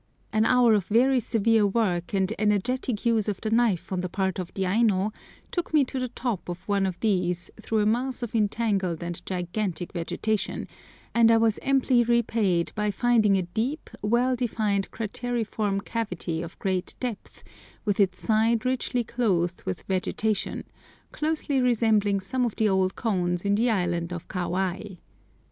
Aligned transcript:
An 0.33 0.45
hour 0.45 0.73
of 0.73 0.85
very 0.87 1.19
severe 1.19 1.67
work, 1.67 2.11
and 2.11 2.33
energetic 2.39 3.05
use 3.05 3.27
of 3.27 3.39
the 3.39 3.51
knife 3.51 3.91
on 3.91 3.99
the 3.99 4.09
part 4.09 4.39
of 4.39 4.51
the 4.55 4.65
Aino, 4.65 5.13
took 5.51 5.75
me 5.75 5.85
to 5.85 5.99
the 5.99 6.07
top 6.07 6.49
of 6.49 6.67
one 6.67 6.87
of 6.87 6.99
these 7.01 7.51
through 7.61 7.81
a 7.81 7.85
mass 7.85 8.23
of 8.23 8.33
entangled 8.33 9.03
and 9.03 9.23
gigantic 9.27 9.93
vegetation, 9.93 10.67
and 11.13 11.29
I 11.29 11.37
was 11.37 11.59
amply 11.61 12.01
repaid 12.03 12.71
by 12.73 12.89
finding 12.89 13.37
a 13.37 13.43
deep, 13.43 13.91
well 14.01 14.35
defined 14.35 14.89
crateriform 14.89 15.85
cavity 15.85 16.41
of 16.41 16.57
great 16.57 16.95
depth, 16.99 17.43
with 17.85 17.99
its 17.99 18.19
sides 18.19 18.65
richly 18.65 19.03
clothed 19.03 19.61
with 19.65 19.83
vegetation, 19.83 20.63
closely 21.11 21.61
resembling 21.61 22.21
some 22.21 22.43
of 22.43 22.55
the 22.55 22.67
old 22.69 22.95
cones 22.95 23.45
in 23.45 23.53
the 23.53 23.69
island 23.69 24.11
of 24.11 24.27
Kauai. 24.27 24.95